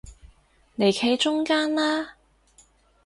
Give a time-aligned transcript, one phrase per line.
[0.79, 2.15] 嚟企中間啦